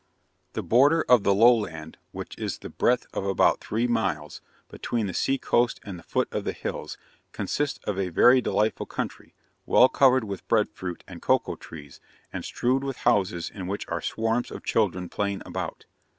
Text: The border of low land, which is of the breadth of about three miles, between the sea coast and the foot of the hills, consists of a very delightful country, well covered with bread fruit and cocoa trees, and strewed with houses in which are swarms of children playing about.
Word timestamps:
The 0.53 0.63
border 0.63 1.05
of 1.07 1.23
low 1.27 1.55
land, 1.55 1.99
which 2.11 2.35
is 2.35 2.55
of 2.55 2.59
the 2.61 2.69
breadth 2.71 3.05
of 3.13 3.23
about 3.23 3.59
three 3.61 3.85
miles, 3.85 4.41
between 4.67 5.05
the 5.05 5.13
sea 5.13 5.37
coast 5.37 5.79
and 5.83 5.99
the 5.99 6.03
foot 6.03 6.27
of 6.33 6.43
the 6.43 6.53
hills, 6.53 6.97
consists 7.33 7.79
of 7.83 7.99
a 7.99 8.09
very 8.09 8.41
delightful 8.41 8.87
country, 8.87 9.35
well 9.67 9.89
covered 9.89 10.23
with 10.23 10.47
bread 10.47 10.69
fruit 10.69 11.03
and 11.07 11.21
cocoa 11.21 11.55
trees, 11.55 12.01
and 12.33 12.43
strewed 12.43 12.83
with 12.83 12.97
houses 12.97 13.51
in 13.53 13.67
which 13.67 13.87
are 13.89 14.01
swarms 14.01 14.49
of 14.49 14.63
children 14.65 15.07
playing 15.07 15.43
about. 15.45 15.85